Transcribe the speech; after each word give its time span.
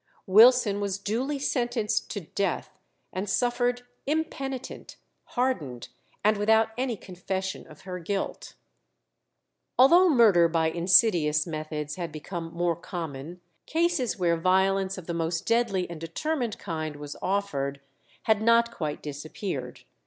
Wilson 0.25 0.81
was 0.81 0.97
duly 0.97 1.37
sentenced 1.37 2.09
to 2.09 2.21
death, 2.21 2.71
and 3.13 3.29
suffered 3.29 3.83
impenitent, 4.07 4.95
hardened, 5.25 5.89
and 6.23 6.37
without 6.37 6.69
any 6.75 6.97
confession 6.97 7.67
of 7.67 7.81
her 7.81 7.99
guilt. 7.99 8.55
Although 9.77 10.09
murder 10.09 10.47
by 10.47 10.71
insidious 10.71 11.45
methods 11.45 11.97
had 11.97 12.11
become 12.11 12.51
more 12.51 12.75
common, 12.75 13.41
cases 13.67 14.17
where 14.17 14.37
violence 14.37 14.97
of 14.97 15.05
the 15.05 15.13
most 15.13 15.45
deadly 15.45 15.87
and 15.87 16.01
determined 16.01 16.57
kind 16.57 16.95
was 16.95 17.15
offered 17.21 17.79
had 18.23 18.41
not 18.41 18.73
quite 18.75 19.03
disappeared. 19.03 19.81